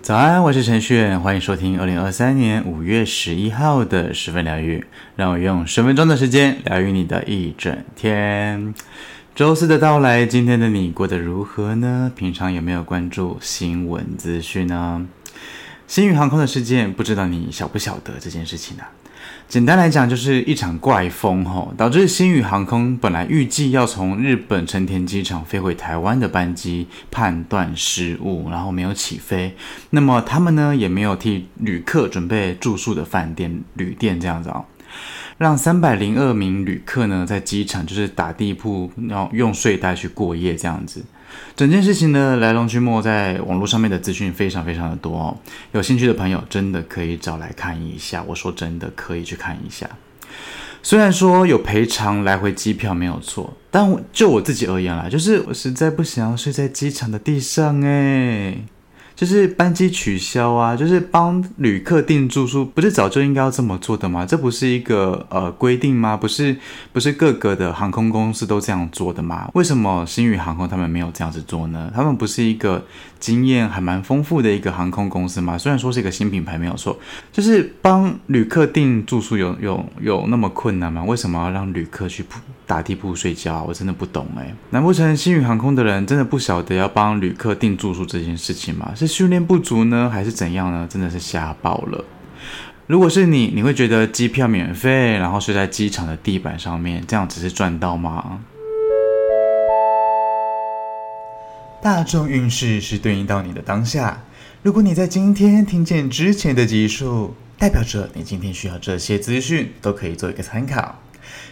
[0.00, 4.82] 早安，我是陈旭，欢迎收听二零二三年五月十一号的十分疗愈。
[5.16, 8.72] 让我用十分钟的时间疗愈你的一整天。
[9.34, 12.10] 周四的到来，今天的你过得如何呢？
[12.16, 15.06] 平常有没有关注新闻资讯呢？
[15.88, 18.92] 星宇航空的事件，不知道你晓不晓得这件事情呢、啊？
[19.48, 29.56] 简单来讲，就是一场怪风吼，导致星宇航空本来预计要从日本成田机场飞回台湾的班机判断失误，然后没有起飞。
[29.88, 34.64] 那么他们呢，也没有替旅客准备住宿的饭店、旅店这样子啊、哦，
[35.38, 41.02] 让三百零二名旅客呢在机场就是打地铺，然后用睡袋去过夜这样子。
[41.56, 45.36] 整件事情的来龙去脉，在网络上面的资讯非常非常的多哦。
[45.72, 48.24] 有兴趣的朋友真的可以找来看一下。
[48.26, 49.88] 我说真的，可以去看一下。
[50.82, 58.64] 虽然说有赔偿来回机票没有错，但就我自己而言啦，就是我实在不想要睡在机场的地上诶。
[59.18, 64.24] 就是班机取消啊，就是帮旅客订住宿，不是早就应该要这么做的吗？
[64.24, 66.16] 这不是一个呃规定吗？
[66.16, 66.56] 不是
[66.92, 69.50] 不是各个的航空公司都这样做的吗？
[69.54, 71.90] 为什么星宇航空他们没有这样子做呢？
[71.92, 72.86] 他们不是一个
[73.18, 75.58] 经验还蛮丰富的一个航空公司吗？
[75.58, 76.96] 虽然说是一个新品牌没有错，
[77.32, 81.02] 就是帮旅客订住宿有有有那么困难吗？
[81.02, 82.24] 为什么要让旅客去
[82.68, 83.64] 打地铺睡觉？
[83.64, 84.54] 我真的不懂哎。
[84.70, 88.92] 难不成星宇航空的人真的不晓得要帮旅客订住宿这件事情吗？
[88.94, 89.07] 是。
[89.08, 90.86] 训练不足呢，还是怎样呢？
[90.88, 92.04] 真的是吓爆了。
[92.86, 98.40] 如果是你，你会觉得机票免费，然后睡在机场的地板上面，这样只是赚到吗？
[101.82, 104.22] 大众运势是对应到你的当下。
[104.62, 110.96] 如果你在今天听见之前的集数，代表着你今天需要这些资讯，都可以做一个参考。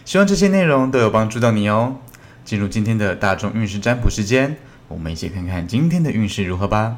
[0.03, 1.97] 希望这些内容都有帮助到你哦。
[2.43, 6.97] 进入今天的大众运势占卜时间，我们一起看看今天的运势如何吧。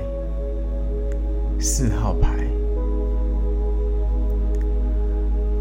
[1.63, 2.39] 四号牌，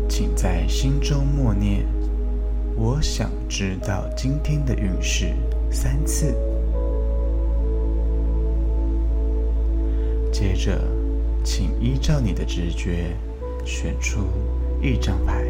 [0.09, 1.85] 请在心中默念
[2.75, 5.35] “我想知道今天的运势”
[5.71, 6.35] 三次。
[10.33, 10.81] 接着，
[11.45, 13.15] 请依照你的直觉
[13.67, 14.21] 选出
[14.81, 15.45] 一张牌。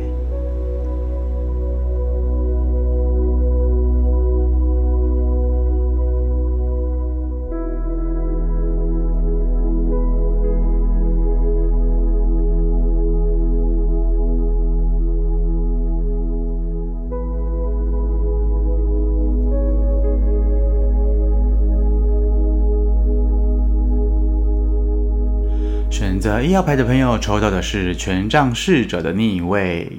[26.20, 29.91] 选择一号牌的朋友抽到的是权杖侍者的逆位。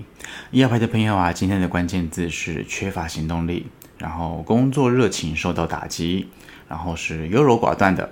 [0.51, 3.65] 一号牌的朋友啊，今天的关键字是缺乏行动力，
[3.97, 6.27] 然后工作热情受到打击，
[6.69, 8.11] 然后是优柔寡断的。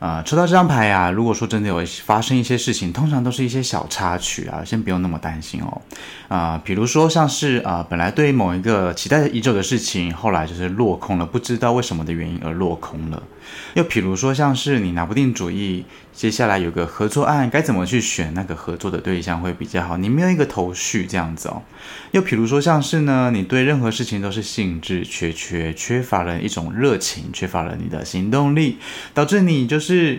[0.00, 5.80] 呃，抽到这张牌啊，如果说真的有发生一些事情，通常都是一些小插曲啊，先不用那么担心哦。
[6.28, 13.22] 啊、比如说像是啊、呃，本来对某一个期待已久的事情，后来就是落空了，不知道为什么的原因而落空了。
[13.74, 21.62] 又比如说像是你拿不定主意，接下来有个合作案，该怎么去选那个合作的对象会比较好，你没有一个头绪这样子哦。
[22.10, 28.78] 又比如说像是呢，你对任何事情都是兴致缺缺，缺乏了一种热情，缺乏了你的行动力，
[29.14, 29.93] 导致你就是。
[29.94, 30.18] 是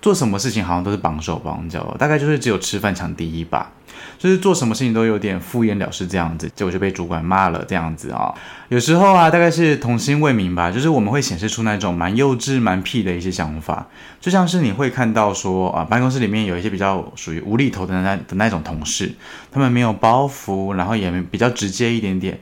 [0.00, 3.72] 做什么事情好像都是绑手绑脚，大概就是只有吃饭抢第一吧，
[4.18, 8.32] 就是做什么事情都有点敷衍了事这样子，结果就被主管骂了这样子啊、
[8.68, 13.86] 有时候啊，大概是童心未泯吧，就是我们会显示出那种蛮幼稚、蛮屁的一些想法，
[14.20, 19.12] 就像是你会看到说啊，办公室里面有一些比较属于无厘头的那的那种同事，
[19.50, 22.38] 他们没有包袱，然后也比较直接一点点。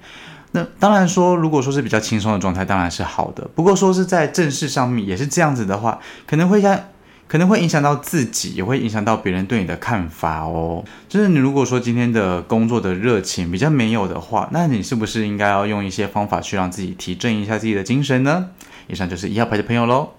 [0.56, 3.44] 那当然说，如果说是比较轻松的状态，当然是好的。
[3.56, 5.98] 不过说是在正式上面也是这样子的话，
[6.28, 6.78] 可能会像，
[7.26, 10.84] 可能会影响到自己，也会影响到别人对你的看法哦。
[11.08, 18.50] 就是你如果说今天的工作的热情比较没有的话，那你是不是应该要用一些方法去让自己提振一下自己的精神呢？
[18.86, 20.10] 以上就是一号牌的朋友喽。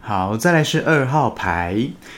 [0.00, 1.76] 好，再来是二号牌，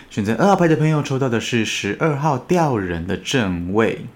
[0.08, 4.06] 选择二号牌的朋友抽到的是十二号吊人的正位。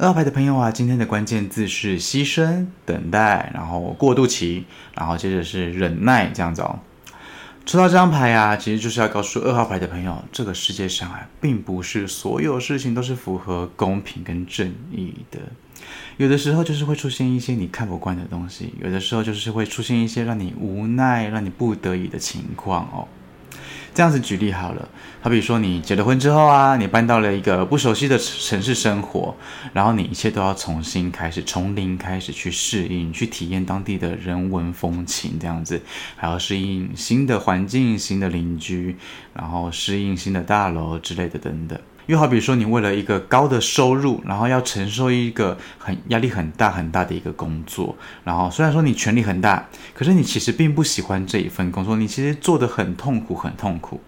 [0.00, 4.64] 二号牌的朋友啊，今天的关键字是牺牲、等待，然后过渡期，
[4.94, 6.78] 然后接着是忍耐，这样子哦。
[7.66, 15.40] 抽到这张牌啊，其实就是要告诉二号牌的朋友，这个世界上啊，并不是所有事情都是符合公平跟正义的。
[16.16, 23.08] 有的时候就是会出现一些你看不惯的东西，有的时候就是会出现一些让你无奈、让你不得已的情况哦。
[23.98, 24.88] 这样子举例好了，
[25.20, 29.34] 好比说你结了婚之后啊，你搬到了一个不熟悉的城市生活，
[29.72, 35.82] 然后你一切都要重新开始，从零开始去适应、去体验当地的人文风情，这样子
[36.14, 38.94] 还要适应新的环境、新的邻居，
[39.34, 41.76] 然后适应新的大楼之类的等等。
[42.08, 47.94] 又好比说，你为了一个高的收入，然后要承受一个很压力很大很大的一个工作，
[48.24, 54.00] 然后虽然说你权力很大，可是你其实并不喜欢这一份工作，你其实做得很痛苦很痛苦。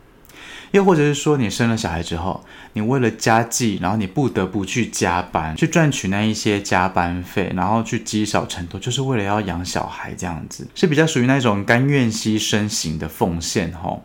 [0.71, 2.43] 又或者是说，你生了小孩之后，
[2.73, 14.05] 你为了家计，然后你不得不去加班，去赚取那一些加班费，然后去积少成多，就是为了要养小孩这样子，是比较属于那种甘愿牺牲型的奉献吼。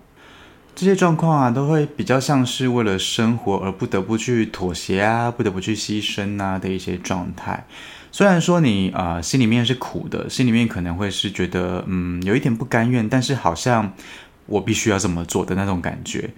[0.75, 7.65] 这些状况啊，都会比较像是为了生活而不得不去妥协啊，不得不去牺牲啊的一些状态。
[8.11, 13.93] 虽然说你啊、心里面是苦的，心里面可能会是觉得嗯有一点不甘愿，但是好像
[14.45, 16.29] 我必须要这么做的那种感觉。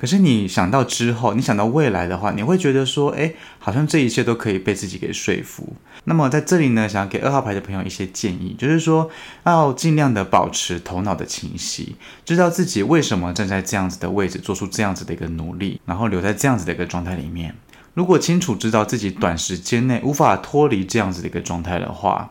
[0.00, 5.74] 可是你想到之后，你想到未来的话，你会觉得说，哎，好像这一切都可以被自己给说服。
[6.04, 9.10] 那么在这里呢，想要给二号牌的朋友一些建议，就是说
[9.44, 17.54] 要尽量的保持头脑的清晰，知道自己为什么站在这样子的位置，做出这样子的一个努力，然后留在这样子的一个状态里面。
[17.92, 22.30] 如果清楚知道自己短时间内无法脱离这样子的一个状态的话，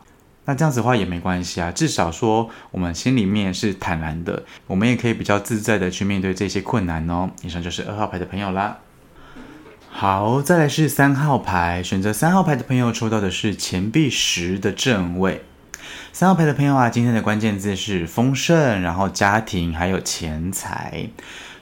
[0.50, 7.30] 那这样子的话也没关系啊，至少说我们心里面是坦然的，我们也可以比较自在的去面对这些困难哦。
[7.42, 8.78] 以上就是二号牌的朋友啦。
[9.88, 15.44] 好，再来是三号牌，选择三号牌的朋友抽到的是钱币十的正位。
[16.12, 21.10] 三号牌的朋友啊，今天的关键字是丰盛，然后家庭还有钱财。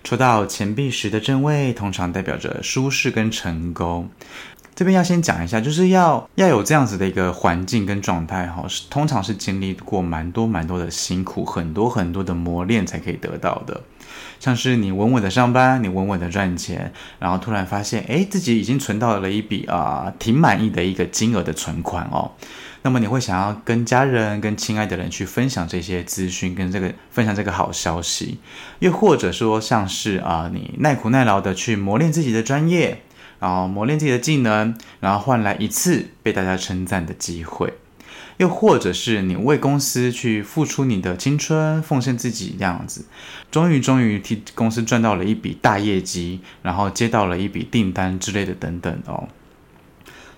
[0.02, 4.08] 抽到钱币十的正位，通常代表着舒适跟成功。
[4.79, 13.81] 这边要先讲一下，就是要要有这样子的一个环境跟状态哈，是通常是经历过蛮多蛮多的辛苦，很多很多的磨练才可以得到的。
[14.39, 22.31] 像是你稳稳的上班，你稳稳的赚钱，然后突然发现，哎，自己已经存到了一笔啊、挺满意的一个金额的存款哦。
[22.83, 28.39] 那么你会想要跟家人、跟亲爱的人去分享这些资讯，跟这个分享这个好消息，
[28.79, 33.03] 又或者说像是啊、你耐苦耐劳的去磨练自己的专业。
[33.40, 37.75] 然后磨练自己的技能，然后换来一次被大家称赞的机会，
[38.38, 43.05] 又或者是你为公司去付出你的青春，奉献自己这样子，
[43.50, 49.29] 终于终于替公司赚到了一笔大业绩，然后接到了一笔订单之类的等等哦。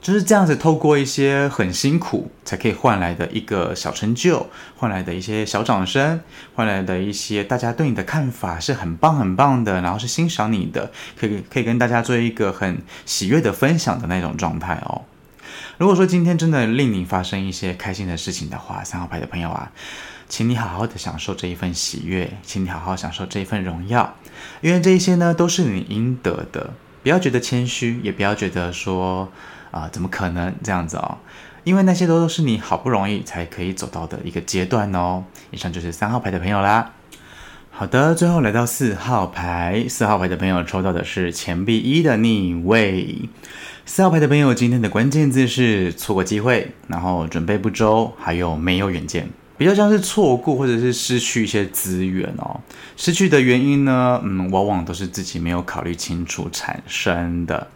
[0.00, 6.20] 就是这样子，透过一些很辛苦才可以换来的一个小成就，换来的一些小掌声，
[6.54, 15.02] 换来的一些大家对你的看法是很棒很棒的，然后是欣赏你的，可以可以跟大家做一个很喜悦的分享的那种状态哦。
[15.76, 19.70] 如果说今天真的令你发生一些开心的事情的话，三号牌的朋友啊，
[20.28, 24.14] 请你好好的享受这一份喜悦，请你好好享受这一份荣耀，
[24.62, 29.30] 因为这一些呢都是你应得的，不要觉得谦虚，也不要觉得说。
[29.70, 31.18] 啊，怎么可能这样子哦？
[31.62, 35.22] 因为那些都是你好不容易才可以走到的一个阶段哦。
[35.52, 36.90] 以上就是三号牌的朋友啦。
[37.70, 43.28] 好的，最后来到四号牌，四号牌的朋友抽到的是钱币一的逆位。
[43.86, 49.28] 四号牌的朋友今天的关键字是错过机会，然后准备不周，还有没有远见。
[49.60, 52.58] 比较像是错过或者是失去一些资源哦，
[52.96, 57.66] 失去的原因呢，嗯，往往都是自己没有考虑清楚产生的。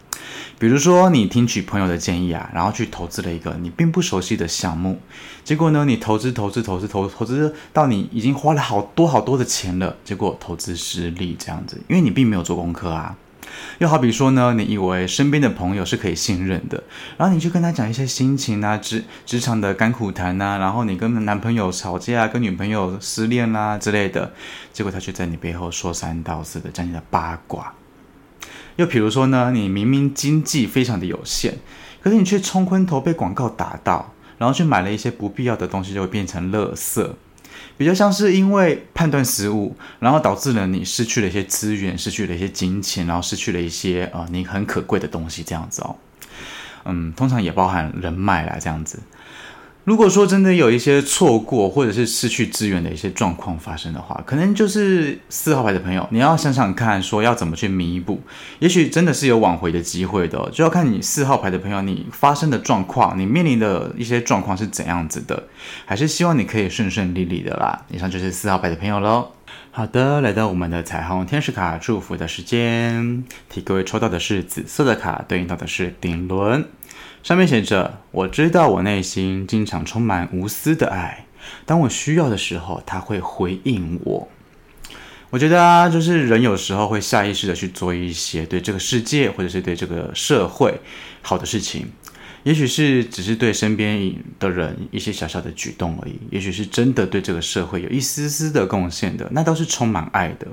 [0.57, 4.99] 比如说，你听取朋友的建议啊，然后去投资了一个你并不熟悉的项目，
[5.43, 13.15] 结果呢，你投资投资投资投投资到你已经花了好多好多的钱了，结果投资失利这样子，因为你并没有做功课啊。
[13.79, 16.83] 又好比说呢，你以为身边的朋友是可以信任的，
[17.17, 24.33] 然后你去跟他讲一些心情啊，职职场的甘苦谈啊，然后你跟男朋友吵架啊，跟女朋友失恋啦、啊、之类的，
[24.71, 27.73] 结果他却在你背后说三道四的讲你的八卦。
[28.77, 31.53] 又比如说呢，你明明经济非常的有限，
[32.01, 37.09] 可是你却冲昏头被广告打到，然后去买了一些不必要的东西，就会变成垃圾。
[37.77, 45.95] 比较像是因为判断失误，然后导致了你失去了一些资源，失去了一些金钱，然后失去了一些呃你很可贵的东西，这样子哦。
[46.85, 48.99] 嗯，通常也包含人脉啦，这样子。
[49.85, 58.19] 如果说真的有一些错过或者是失去资源的一些状况发生的话，可能就是四号牌的朋友，你要想想看，说要怎么去弥补，
[58.57, 65.43] 也许真的是有挽回的机会的，就要看你四号牌的朋友，你发生的状况，你面临的一些状况是怎样子的，
[65.85, 67.85] 还是希望你可以顺顺利利的啦。
[67.91, 69.33] 以上就是四号牌的朋友喽。
[69.69, 76.65] 好的，来到我们的彩虹天使卡祝福的时间，替各位抽到的是紫色的卡，对应到的是顶轮。
[77.25, 81.25] 上面写着：“我知道我内心经常充满无私的爱，
[81.65, 84.27] 当我需要的时候，他会回应我。”
[85.31, 90.79] 我觉得啊，就是人有时候会下意识的去做一些对这个世界或者是对这个社会
[91.23, 91.87] 好的事情，
[92.43, 100.45] 也许是只是对身边的人一些小小的举动而已，也许是真的对这个社会有一丝丝的贡献的，那都是充满爱的。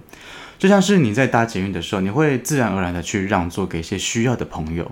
[0.59, 4.91] 就像是你在搭捷运的时候，你会自然而然的去让座给一些需要的朋友。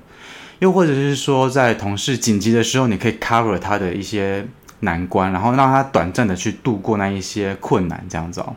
[0.61, 4.47] 又或者是说，在同事紧急的时候，你可以 cover 他的一些
[4.81, 8.55] 难关，然后让他短暂的去度过那一些困难，这样子哦。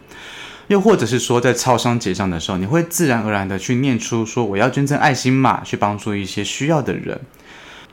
[0.67, 7.19] 又或者是说，在超商结账的时候，你会自然而然的去念出说我要捐赠爱心码，去帮助一些需要的人。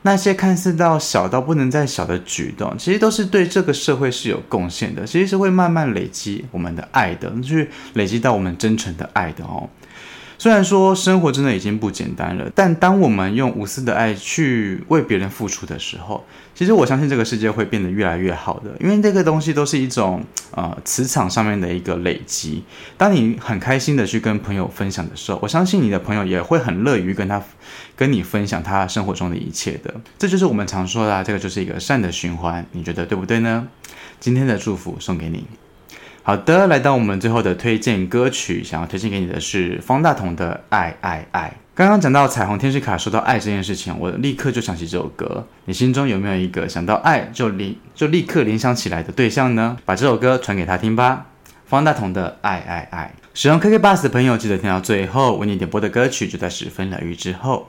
[0.03, 9.69] 那些看似到小到不能再小的举动，其实都是对这个社会是有贡献的，其实是会慢慢累积我们的爱的，去累积到我们真诚的爱的哦。
[10.41, 18.71] 虽然说生活真的已经不简单了，但当我们用无私的爱去为别人付出的时候，其实我相信这个世界会变得越来越好的。
[18.81, 22.65] 因为这个东西都是一种呃磁场上面的一个累积。
[22.97, 27.43] 当你很开心的去跟朋友分享的时候，我相信你的朋友也会很乐于跟他
[27.95, 29.95] 跟你分享他生活中的一切的。
[30.19, 32.65] 这就是我们常说的啊，这个就是一个善的循环。
[32.73, 33.69] 你觉得对不对呢？
[34.19, 35.45] 今天的祝福送给你。
[36.23, 41.49] 好的，来到我们最后的推荐歌曲，想要推荐给你的是方大同的《爱爱爱》。
[41.75, 45.47] 刚刚讲到彩虹天使卡说到爱这件事情，我立刻就想起这首歌。
[45.65, 49.79] 你心中有没有一个想到爱就立就立刻联想起来的对象呢？
[49.87, 51.27] 把这首歌传给他听吧。
[51.65, 57.69] 方大同的《爱爱爱》，使用 KK Bus 的朋友记得听到最后，为你点播的歌曲就在十分疗愈之后。